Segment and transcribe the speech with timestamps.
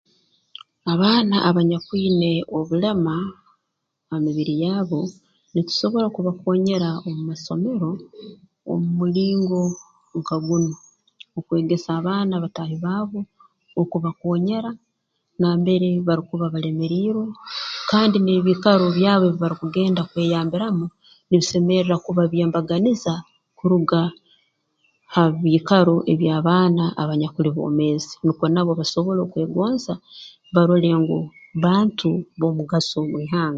[0.93, 3.15] Abaana abanyakwina obulema
[4.09, 4.99] ha mibiri yabo
[5.53, 7.89] nitusobora kubakoonyera omu masomero
[8.71, 9.61] omu mulingo
[10.19, 10.73] nka gunu
[11.37, 13.19] okwegesa abaana bataahi baabo
[13.81, 14.71] okubakoonyera
[15.39, 17.27] nambere barukuba balemerirwe
[17.91, 20.85] kandi n'ebiikaro byabo ebi barukugenda kweyambiramu
[21.27, 23.13] nibisemerra kuba by'embaganiza
[23.57, 23.99] kuruga
[25.13, 29.93] ha biikaro eby'abaana abanyakuli boomeezi nukwo nabo basobole kwegonza
[30.53, 31.17] barole ngu
[31.63, 33.49] bantu b'omugaso mu ihanga